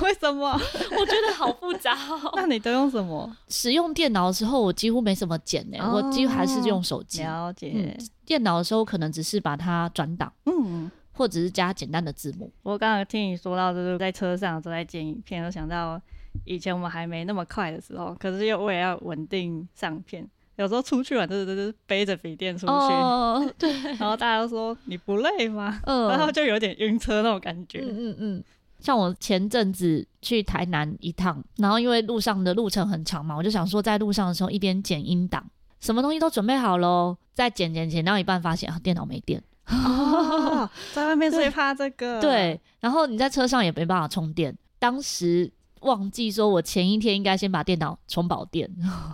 [0.00, 0.52] 为什么？
[0.52, 2.30] 我觉得好复杂哦。
[2.36, 3.36] 那你都用什么？
[3.48, 7.20] 使用电脑的时候，我几乎没什么剪呢，我几乎还是用手机。
[7.24, 7.98] 了解。
[8.24, 12.48] 电脑的时候，可能只是把它转档，嗯，或者是加简单的字幕。
[12.62, 16.00] 我刚刚听你说到，就是在车上都在剪影片，都想到。
[16.44, 25.80] 以前我们还没那么快的时候，可是又为了要稳定上片，有时候出去玩，就是就是背着笔电出去，哦， 对，然后大家都说你不累吗？
[25.84, 27.80] 嗯，然后就有点晕车那种感觉。
[27.80, 28.44] 嗯嗯嗯。
[28.80, 35.44] 像我前阵子去台南一趟，然后因为路上的路程很长嘛，我就想说在路上的时候一边剪音档，
[35.80, 42.20] 什么东西都准备好喽，再剪剪剪到一半发现啊电脑没电，哦， 在外面最怕这个。
[42.20, 45.50] 对，然后你在车上也没办法充电，当时
[45.82, 48.70] 忘记说我前一天应该先把电脑充饱电。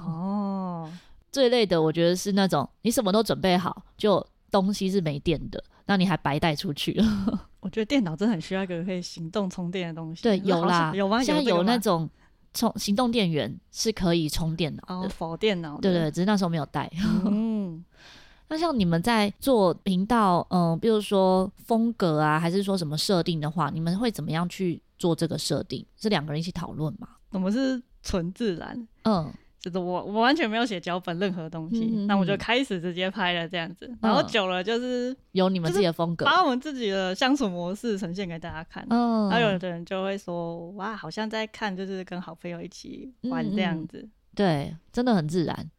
[0.07, 0.91] 哦，
[1.33, 7.05] 最累的我觉得是那种你什么都准备好，就东西是没电的，那你还白带出去了。
[7.61, 10.23] 我觉得电脑真的很需要一个可以行动充电的东西。
[10.23, 11.23] 对，有啦，有吗？
[11.23, 12.09] 现在有那种
[12.53, 15.79] 充行动电源是可以充电脑的，哦，否电脑。
[15.81, 16.91] 对，对对，只是那时候没有带。
[17.25, 17.83] 嗯，
[18.49, 25.85] 那像你们在做频道，嗯、呃，比如说风格啊，还是说什么设定的话，你们会怎么样去做这个设定？
[25.97, 27.09] 是两个人一起讨论嘛？
[27.31, 28.89] 我们是纯自然。
[29.03, 29.33] 嗯。
[29.61, 38.87] 就是我，我完全没有写脚本，任何东西，那、嗯、我就开始直接拍了这样子，嗯、然后久了就是有你们自己的风格，把我们自己的相处模式呈现给大家看。
[38.91, 44.07] 嗯，然后有的人就会说，哇，好像在看，就是跟好朋友一起玩这样子。
[44.35, 45.71] 对，真的很自然，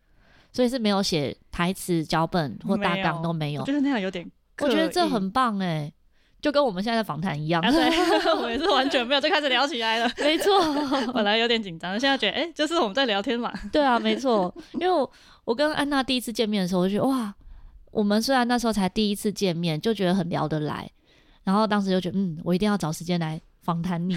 [0.52, 3.64] 所以是没有写台词、脚本或大纲都没有。
[3.66, 4.28] 就是那样有点，
[4.62, 5.94] 我觉得这很棒哎、欸。
[6.42, 7.82] 就跟我们现在的访谈一样，啊、对
[8.40, 10.12] 我也是完全没有，就开始聊起来了。
[10.20, 10.52] 没错，
[11.12, 13.52] 本来有点紧张，现在觉得哎、欸，就是我们在聊天嘛。
[13.72, 14.54] 对啊，没错。
[14.74, 15.10] 因为我，
[15.44, 17.34] 我跟安娜第一次见面的时候，我就觉得哇，
[17.92, 20.90] 我们虽然那时候才第一次见面，就觉得很聊得来。
[21.44, 24.16] 然后当时就觉得，嗯，我一定要找时间来访谈你，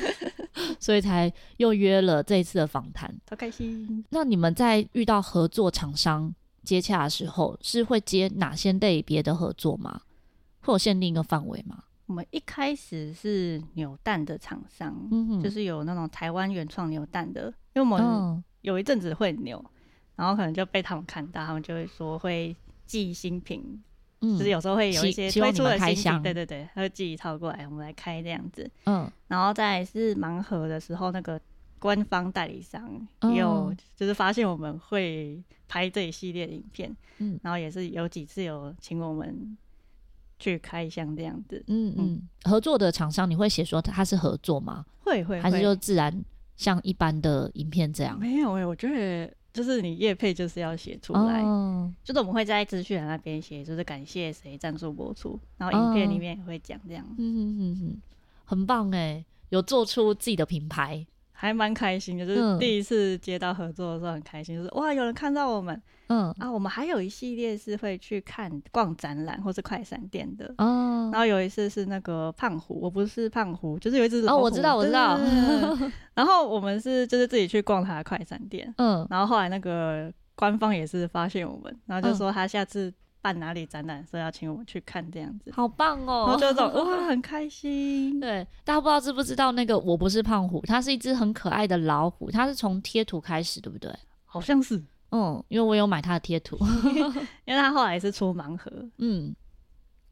[0.78, 3.12] 所以才又约了这一次的访谈。
[3.28, 4.04] 好开心。
[4.10, 10.00] 那你们在遇到合作厂商接洽的时候，是会接哪些类别的合作吗？
[10.62, 11.84] 会有限定一个范围吗？
[12.06, 19.64] 我们一开始是扭蛋的厂商，嗯、就是有那种台湾原创扭蛋的，因为我们有一阵子会扭，哦、
[20.16, 23.82] 然后可能就被他们看到，他们就会说会寄新品，
[24.20, 28.70] 嗯、就是有时候会有一些推出的新品，对对对，他会寄一套过来，我们来开这样子。
[28.84, 31.40] 嗯，然后再来是盲盒的时候，那个
[31.78, 39.56] 官方代理商也有就是发现我们会拍这一系列的影片，嗯，然后也是有几次有请我们。
[40.42, 44.84] 去开箱这样子，嗯嗯，合作的厂商你会写说他是合作吗？
[45.04, 46.12] 会会，还是就自然
[46.56, 48.18] 像一般的影片这样？
[48.18, 58.02] 没有哎、欸，我觉得就是你业配就是要写出来，哦、就是我们会在资讯栏那边写，就是感谢谁赞助播出，然后影片里面也会讲这样，嗯嗯嗯嗯，
[58.44, 61.06] 很棒哎、欸，有做出自己的品牌。
[61.42, 66.32] 还蛮开心的，就是第一次接到合作的时候很开心，就是哇，有人看到我们，嗯。
[66.38, 75.18] 啊，我们还有一系列是会去看逛展览或是快闪店的，哦，然后有一次是那个胖虎，我不是胖虎，就是有一只哦，我知道，我知道，
[76.14, 82.94] 然后我们是就是自己去逛他的快闪店，嗯，然后后来那个官方也是发现我们，然后就说他下次。
[83.22, 86.26] 办哪里展览，所以要请我们去看这样子，好棒哦！
[86.26, 88.18] 然后就这种 哇，很开心。
[88.18, 93.90] 对，大家不知道知不知道那个我不是胖虎，它是一只很可爱的老虎，它是从贴图开始，对不对？
[94.24, 94.82] 好像是，
[95.12, 96.58] 嗯，因为我有买它的贴图，
[97.46, 99.34] 因为它后来是出盲盒，嗯，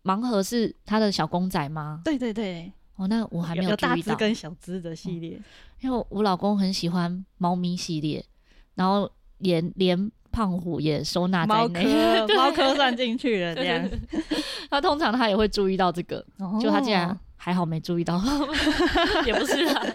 [0.04, 2.00] 盲盒是它的小公仔吗？
[2.04, 3.96] 对对对，哦，那我还没有注意到。
[3.96, 5.44] 有大只跟小只的系列，嗯，
[5.80, 8.24] 因为我老公很喜欢猫咪系列，
[8.76, 10.10] 然后连连。
[10.32, 11.84] 胖虎也收纳在内，
[12.34, 13.88] 猫科算进去了这样。
[14.70, 18.20] 他通常他也会注意到这个，哦、就他竟然还好没注意到，
[19.26, 19.86] 也不是啊。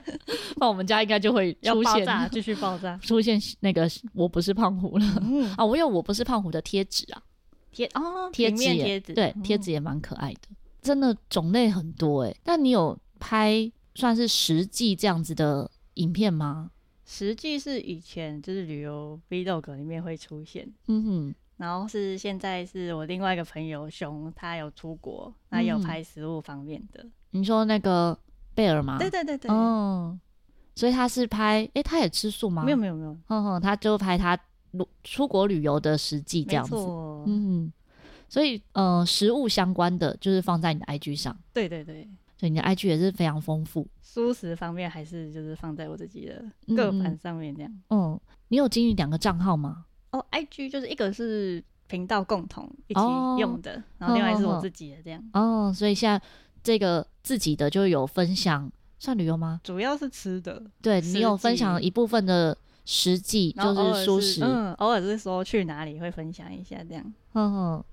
[0.58, 5.06] 那我们家应该就会出现，继续爆炸，出现那个我不是胖虎了。
[5.22, 7.22] 嗯、啊，我有我不是胖虎的贴纸啊，
[7.72, 12.38] 贴哦贴纸贴纸，对贴纸也蛮可爱的，嗯、真的种类很多哎、欸。
[12.44, 16.72] 但你有拍算是实际这样子的影片吗？
[17.06, 27.06] 实际是以前就是旅游 vlog 里面会出现，嗯哼，然后是现在是我另外一个朋友熊，他有出国，他有拍食物方面的。
[27.30, 28.18] 你说那个
[28.56, 28.98] 贝尔吗？
[28.98, 30.20] 对对对对，哦，
[30.76, 32.64] 所以他是拍，诶、欸，他也吃素吗？
[32.64, 34.38] 没有没有没有，哼哼，他就拍他
[35.04, 37.74] 出国旅游的实际这样子，嗯哼，
[38.28, 42.10] 所以呃，食物相关的就是放在你的 IG 上，对对对。
[42.38, 46.44] 所以你的 IG 也是非常丰富，舒适方面还是就是放在我自己的
[46.76, 47.72] 个版上面这样。
[47.90, 48.20] 嗯，嗯，
[48.50, 49.86] 你有经营两个账号吗？
[50.12, 53.00] 哦，IG 就是一个是频道共同一起
[53.40, 55.24] 用的，哦、然后另外是我自己的这样。
[55.34, 56.22] 哦，所以现在
[56.64, 59.62] 这个自己的就有分享，算旅游吗？
[59.64, 60.62] 主要是吃的。
[60.82, 64.44] 对，你有分享一部分的实际，就是舒适。
[64.44, 67.14] 嗯，偶尔是说去哪里会分享一下这样。
[67.34, 67.86] 嗯哼，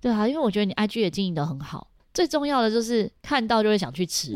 [0.00, 1.89] 对啊，因为我觉得你 IG 也经营的很好。
[2.12, 4.34] 最重要的就是看到就会想去吃。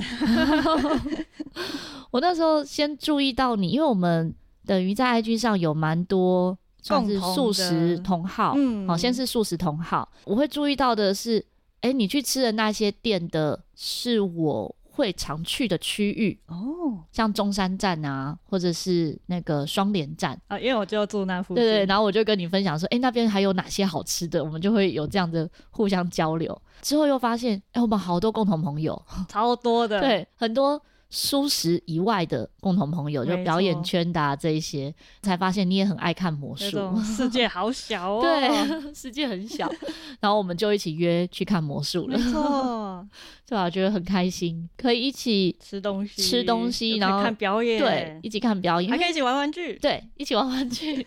[2.10, 4.32] 我那时候先注意到你，因为我们
[4.64, 10.08] 等于在 IG 上有蛮多算是素食同好，嗯，好，先是素食同好。
[10.24, 11.38] 我会注意到的是，
[11.80, 21.62] 哎、欸，你去吃的那些店的是我会常去的区域哦，像中山站啊，或者是那个双连站啊，因为我就住那附近。
[21.62, 26.57] 对，对对，然后我就跟你分享说，哎、欸，那边还有哪些好吃的，我们就会有这样的互相交流。
[26.80, 30.80] 之后又发现，哎、欸，我们好多共同朋友， 超多的，对，很多。
[31.14, 36.92] 蔬食以外的共同朋友，就表演圈的、啊、这一些，才发现你也很爱看魔术。
[37.05, 38.50] 世界好小哦，对，
[38.92, 39.70] 世界很小。
[40.18, 43.07] 然后我们就一起约去看魔术了，没错，
[43.46, 51.07] 对啊，觉得很开心，可以一起吃东西，吃东西，然后看表演，对，一起看表演，还可以一起玩玩具，对，一起玩玩具。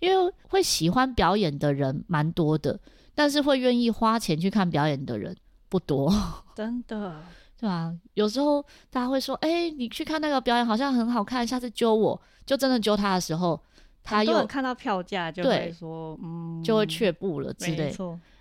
[0.00, 2.78] 因为会喜欢表演的人蛮多的，
[3.14, 5.34] 但是会愿意花钱去看表演的人
[5.70, 6.12] 不多，
[6.54, 7.22] 真的。
[7.58, 13.60] 对啊，有时候大家会说：“哎、欸，你去看那个表演好像很好看，下次揪我。”就真的揪他的时候，
[14.04, 17.92] 他又看到票价就会说：“嗯，就会却步了之类。”。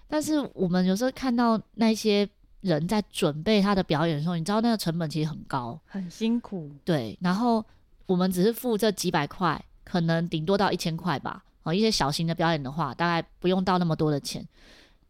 [0.08, 2.28] 但是我们有时候看到那些
[2.62, 6.70] 人在准备他的表演的时候，你知道那个成本其实很高，很辛苦。
[6.84, 7.66] 对，然后
[8.06, 11.44] 我们只是付这几百块，可能顶多到一千块吧。
[11.64, 14.48] 哦，一些小型的表演的话，大概不用到那么多的钱。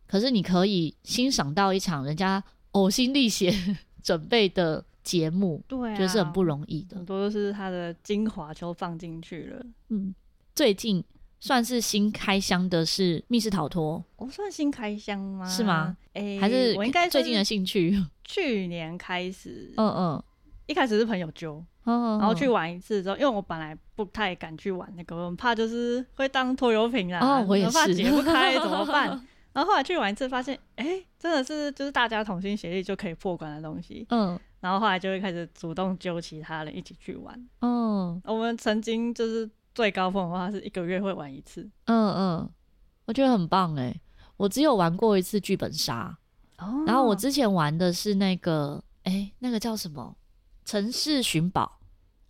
[0.07, 2.41] 可是你可以欣赏到一场人家
[2.71, 3.53] 呕心沥血。
[4.05, 9.65] 准备的节目，对、啊，觉得是很不容易的，很多都是他的精华都放进去了。
[9.89, 10.13] 嗯，
[10.53, 11.03] 最近
[11.39, 15.43] 算是新开箱的是密室逃脱，哦，算新开箱吗？
[15.49, 15.97] 是吗？
[16.13, 17.99] 哎、欸，还是我应该最近的兴趣？
[18.23, 20.23] 去年开始，嗯嗯，
[20.67, 29.27] 一开始是朋友揪，然后去玩一次之后，因为我本来不太敢去玩那个，我很怕就是会当拖油瓶啦，哦，我也是，怕解不开 怎么办？
[29.55, 34.05] 然后后来去玩一次，发现哎、欸，真的是就是大家同心协力就可以破关的东西。
[34.09, 37.47] 嗯，然后后来就会开始主动揪其他人一起去玩。
[37.61, 41.61] 嗯，我们曾经就是最高峰的话是一个月会玩一次。
[41.85, 42.49] 嗯嗯，
[43.05, 43.97] 我觉得很棒哎，
[44.35, 46.17] 我只有玩过一次剧本杀。
[46.57, 50.17] 哦，然后我之前玩的是那个哎，那个叫什么？
[50.65, 51.79] 城市寻宝。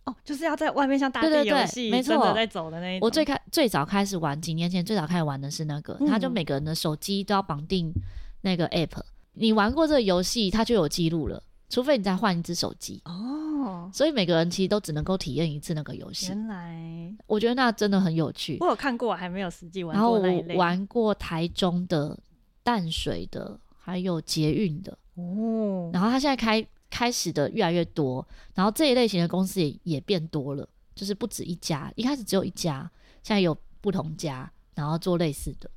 [0.06, 3.04] 哦，就是要在外面像打地游戏，没错，在走的那一种。
[3.04, 7.92] 我最开最早开始玩，几年前最早开始玩的是那个，他、嗯、就每个人的手机都要绑定
[8.40, 9.00] 那个 app，
[9.32, 13.02] 你玩过这个游戏，它就有记录了，除非你再换一只手机。
[13.04, 16.28] 哦，所以每个人其实都只能够体验一次那个游戏。
[16.28, 18.58] 原来，我觉得那真的很有趣。
[18.60, 20.48] 我有看过，还没有实际玩过那一类。
[20.48, 22.16] 然后我玩过台中的、
[22.62, 24.96] 淡水的，还有捷运的。
[25.16, 26.64] 哦，然后他现在开。
[26.90, 32.90] 开始的越来越多，然后这一类型的公司也也变多了，就是不止一家，一开始只有一家，
[33.22, 35.70] 现在有不同家，然后做类似的，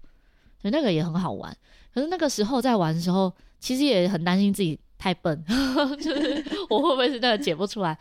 [0.61, 1.55] 所以那个也很好玩。
[1.93, 5.43] 可是那个时候在玩的时候，其实也很担心自己太笨，
[5.99, 7.97] 就是我会不会是那个解不出来？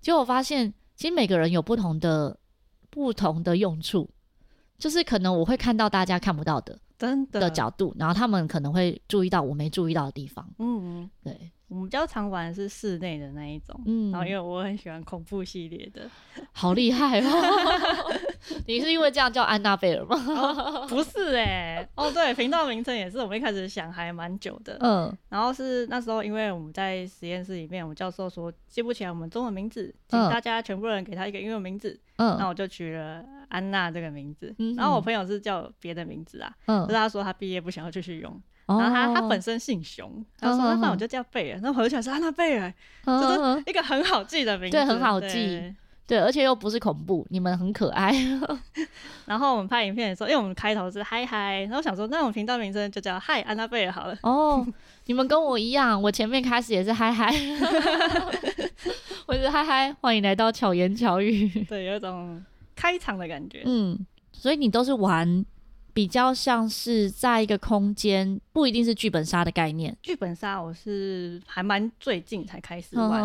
[0.00, 2.38] 结果发现，其实每个人有不同的
[2.90, 4.10] 不同的用处，
[4.78, 7.40] 就是可能我会看到大家看不到的真的。
[7.40, 10.46] 的角度，然后他们可能会注意到我没注意到的地方。
[10.58, 11.52] 嗯，对。
[11.68, 16.08] 我们比较常玩的是室内的那一种，嗯，然后因为我很喜欢恐怖系列的，
[16.52, 17.30] 好厉害哦！
[18.66, 20.16] 你是因为这样叫安娜贝尔吗？
[20.16, 38.40] 哦、不是哎、欸，哦对，频道名称也是我们一开始想还蛮久的，嗯，然后是那时候因为我们在实验室里面，我们教授说记不起来我们中文名字，请大家全部人给他一个英文名字，嗯，那我就取了安娜这个名字，嗯，然后我朋友是叫别的名字啊，嗯，就是他说他毕业不想要继续用。
[38.66, 42.70] 然后他他本身姓熊，他说那我就叫贝尔，那我就想说安娜贝尔，
[43.06, 45.74] 就是一个很好记的名字，对，很好记，
[46.06, 48.12] 对，而且又不是恐怖，你们很可爱。
[49.24, 54.14] 然后我们拍影片的时候，因为我们开头是嗨嗨，然后想说那我们频道名称就叫嗨安娜贝尔好了。
[54.22, 54.66] 哦，
[55.06, 57.32] 你们跟我一样，我前面开始也是嗨嗨，
[59.26, 62.44] 我是嗨嗨，欢迎来到巧言巧语，对，有一种
[62.78, 63.62] 开场的感觉。
[63.66, 65.44] 嗯，所以你都是玩。
[65.94, 69.96] 比较像是在一个空间，不一定是剧本杀的概念。
[70.00, 73.24] 剧本杀我是还蛮最近才开始玩，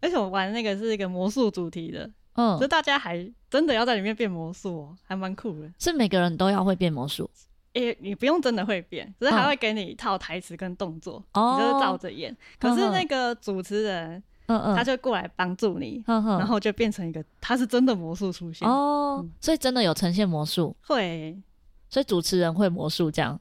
[0.00, 5.70] 而且我玩那个是一个魔术主题的，嗯，所以大家还真的要在里面变魔术哦，还蛮酷的。
[5.78, 7.30] 是每个人都要会变魔术？
[7.74, 12.36] 诶、欸，你不用真的会变，只是还会给你一套台词跟动作，嗯、你就是照着演。
[12.58, 14.20] 可是那个主持人，
[14.58, 21.40] 嗯嗯，他就过来帮助你，然后就变成一个他是真的魔术出现哦、嗯，所以真的有呈现魔术会。
[21.88, 23.38] 所以主持人会魔术这样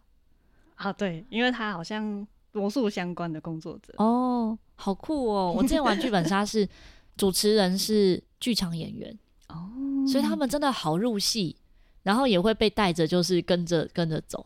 [0.75, 0.91] 啊？
[0.91, 5.53] 对，因为他好像魔术相关的工作者哦，好酷哦！
[5.55, 6.67] 我之前玩剧本杀是
[7.15, 9.69] 主持人是剧场演员哦，
[10.05, 11.55] 所以他们真的好入戏，
[12.03, 14.45] 然后也会被带着，就是跟着跟着走。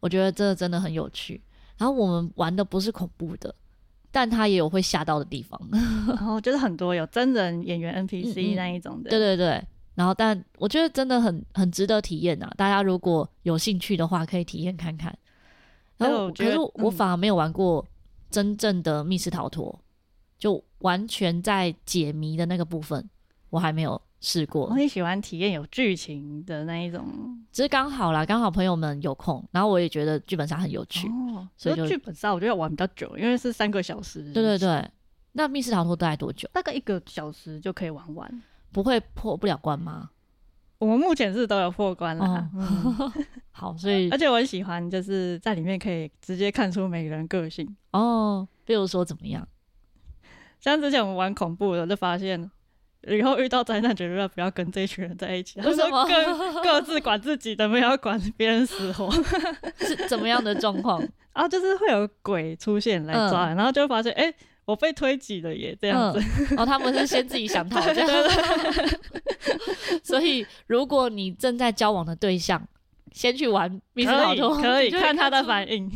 [0.00, 1.40] 我觉得这真的很有趣。
[1.78, 3.54] 然后我们玩的不是恐怖的，
[4.12, 5.60] 但他也有会吓到的地方。
[6.06, 9.64] 然 后就是很多有真人演员 NPC 那一种的，嗯嗯，对对对。
[9.94, 12.50] 然后，但我觉得真的很很值得体验呐。
[12.56, 15.14] 大家如果有兴趣的话，可以体验看看。
[15.98, 17.86] 然后，可是我反而没有玩过
[18.30, 19.84] 真正的密室逃脱，嗯、
[20.38, 23.06] 就完全在解谜的那个部分，
[23.50, 24.68] 我还没有试过。
[24.68, 27.04] 我很喜欢体验有剧情的那一种，
[27.52, 34.22] 只是刚好啦，刚好朋友们有空，然后我也觉得剧本杀很有趣，哦、所以就剧本杀我觉得要玩比较久，因为是三个小时。
[34.32, 34.90] 对对对，
[35.32, 36.48] 那密室逃脱大概多久？
[36.52, 38.42] 大概一个小时就可以玩完。
[38.70, 40.08] 不会破不了关吗？
[40.78, 42.24] 我们目前是都有破关了。
[42.24, 43.12] 哦嗯、
[43.52, 48.48] 好，所以 而且我很喜欢，就是在里面可以直接看出每个人个性哦。
[48.64, 49.46] 比如说怎么样？
[50.58, 52.50] 像之前我们玩恐怖的，就发现
[53.08, 55.60] 以后遇到灾难，绝对不要跟这一群人在一起。
[55.60, 56.04] 为什么？
[56.06, 59.10] 各各自管自己的，不要管别人死活。
[59.80, 61.00] 是怎么样的状况？
[61.34, 64.24] 然后就是会有鬼出现来抓，嗯、然后就发现哎。
[64.24, 64.34] 欸
[64.64, 66.20] 我被推挤了耶，这样子。
[66.52, 68.08] 嗯、哦，他们是先自己想逃这样。
[70.04, 72.62] 所以，如果你正在交往的对象
[73.10, 75.90] 先去玩密室逃脱，可以看他的反应。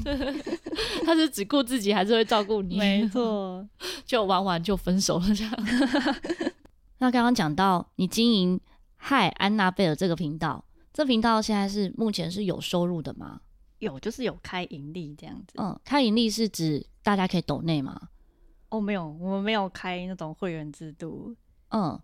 [1.06, 2.76] 他是只顾自己，还是会照顾你？
[2.76, 3.64] 没错，
[4.04, 5.52] 就玩完就分手了这样。
[6.98, 8.60] 那刚刚讲到你经营
[8.96, 13.40] “嗨安娜贝尔”这个频道，这频道现在是目前是有收入的吗？
[13.78, 15.54] 有，就是有开盈利这样子。
[15.58, 18.08] 嗯，开盈利是指大家可以抖内吗？
[18.70, 21.36] 哦，没有，我们没有开那种会员制度。
[21.68, 22.00] 嗯，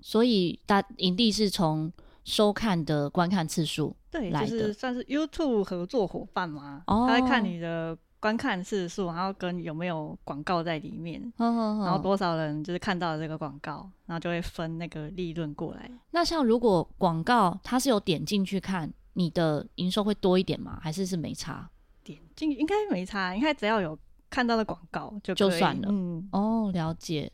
[0.00, 1.90] 所以大营地是从
[2.24, 6.82] 收看的观看次数对，就是算是 YouTube 合作伙伴嘛。
[6.86, 15.90] 哦，他在看你的观看次数，然后跟有没有广告在里面，然后多少人就是看到了这个广告，然后就会分那个利润过来。
[16.12, 20.78] 那像如果广告它是有点进去看，你的营收会多一点吗？
[20.80, 21.68] 还是是没差？
[22.02, 23.98] 点进应该没差，应该只要有。
[24.30, 27.30] 看到的广告就就算了，嗯，哦，了解，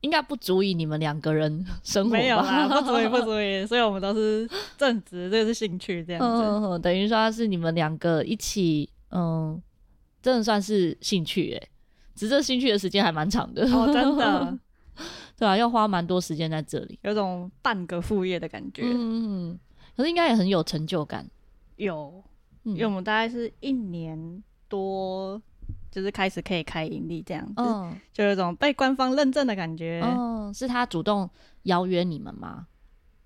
[0.00, 2.16] 应该不足以你们两个人生活吧？
[2.22, 9.60] 没有啦，不足以，不足以，所以我们都是正职，这个是兴趣，这样子， 等于说是你们两个一起，嗯，
[10.28, 11.68] 真的算是兴趣诶，
[12.14, 14.58] 只是这兴趣的时间还蛮长的，哦，真的，
[15.38, 19.58] 对啊，要花蛮多时间在这里，有种半个副业的感觉，嗯嗯，
[19.96, 21.26] 可是应该也很有成就感，
[21.76, 22.22] 有，
[22.64, 25.40] 因为我们大概是一年多。
[25.90, 30.02] 就是开始可以开盈利这样子，嗯、就有种被官方认证的感觉。
[30.04, 31.28] 嗯，是他主动
[31.62, 32.66] 邀约你们吗？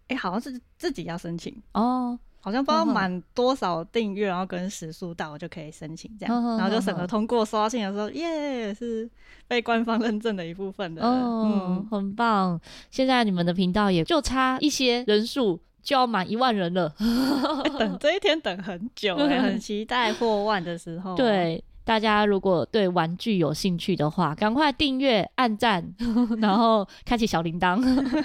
[0.06, 1.60] 哎、欸，好像是自己要申请。
[1.74, 9.08] 哦，好像不知道满多少订阅，然后跟时数到就可以申请这样，嗯、然后就审核通过，收到信的时候，耶，是
[9.48, 11.02] 被官方认证的一部分的。
[11.02, 12.60] 哦、嗯，很棒。
[12.90, 21.14] 现在你们的频道也就差一些人数就要满一万人了，欸、等这一天等很久、欸， 很期待破万的时候。
[21.14, 21.64] 对。
[21.84, 25.92] 大家如果对玩具有兴趣的话，赶快订阅、按赞，
[26.40, 27.82] 然后开启小铃铛，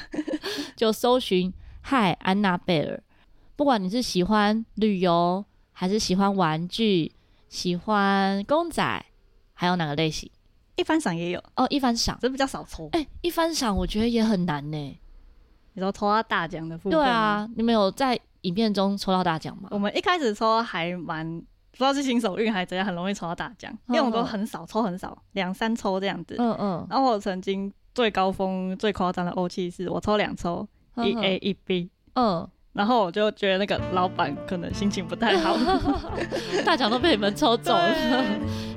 [0.78, 1.51] 就搜寻
[1.82, 3.01] “嗨安娜贝尔”。
[3.58, 5.43] 不管你是喜欢旅游，
[5.74, 7.12] 还是喜欢玩具，
[7.49, 9.05] 喜欢公仔，
[9.53, 10.30] 还有哪个类型？
[10.76, 12.88] 一番赏也有哦，一番赏这比较少抽。
[12.91, 14.99] 哎、欸，一番赏我觉得也很难呢。
[15.74, 16.91] 你说抽到大奖的部分？
[16.91, 19.70] 对啊，你们有在影片中抽到大奖吗？
[19.72, 21.41] 我们一开始抽还蛮。
[21.72, 26.36] 不知道是新手运还是怎样，很容易抽到大奖，因为我都很少抽，很少两三抽这样子。
[26.39, 26.88] 嗯嗯。
[26.89, 31.89] 然后我曾经最高峰、最夸张的欧气是我抽两抽，一 A 一 B。
[32.14, 32.47] 嗯。
[32.78, 35.58] 然后我就觉得那个老板可能心情不太好，
[36.64, 38.24] 大奖都被你们抽走了。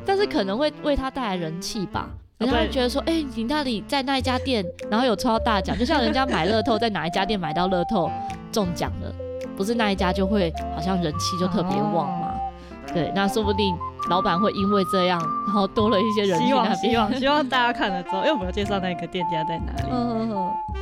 [0.06, 8.10] 但是可能会为他带来人气吧，人家会觉得说，哎，你那里在那一家店，然后有抽到大奖，就像人家买乐透，在哪一家店买到乐透
[8.50, 9.12] 中奖了，
[9.54, 12.32] 不是那一家就会好像人气就特别旺嘛。
[12.94, 13.76] 对，那说不定
[14.08, 16.46] 老板会因为这样，然后多了一些人气。
[16.46, 19.92] 希望希望希望大家看了之后，因为我们要介绍那个店家在哪里。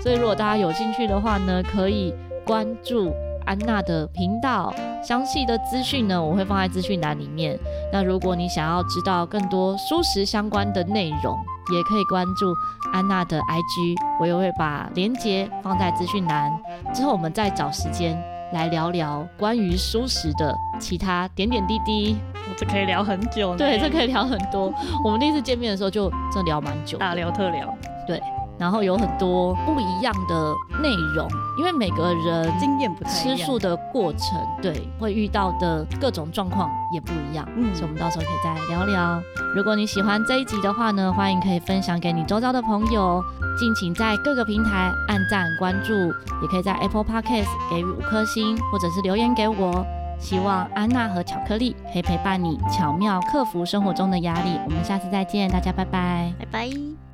[0.01, 2.15] 所以如果大家有兴趣的话呢，可以
[2.49, 3.13] 关注
[3.45, 4.75] 安娜的频道，
[5.05, 7.59] 详细的资讯呢，我会放在资讯栏里面。
[7.93, 11.37] 那如果你想要知道更多蔬食相关的内容，
[11.75, 12.47] 也可以关注
[12.91, 16.51] 安娜的 IG，我也会把链接放在资讯栏。
[16.95, 18.19] 之后我们再找时间。
[18.55, 23.55] 来聊聊关于蔬食的其他点点滴滴，我这可以聊很久。
[23.55, 24.73] 对，这可以聊很多。
[25.05, 27.77] 我们第一次见面的时候就真的聊蛮久，大聊特聊。
[28.07, 28.19] 对。
[28.59, 31.29] 然后有很多不一样的内容，
[31.59, 39.21] 因为每个人经验不太，吃素的过程，对，会遇到的各种状况也不一样，嗯，所以我们到时候可以再聊聊。
[39.55, 43.23] 如果你喜欢这一集的话呢，欢迎可以分享给你周遭的朋友，
[43.59, 45.93] 敬请在各个平台按赞关注，
[46.43, 49.85] 也可以在 Apple Podcast 给予五颗星，或者是留言给我。
[50.21, 54.59] 希望安娜和巧克力可以陪伴你，巧妙克服生活中的压力。
[54.65, 57.08] 我们下次再见，大家拜拜，拜拜。